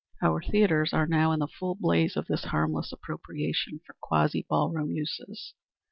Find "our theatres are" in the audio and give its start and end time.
0.19-1.05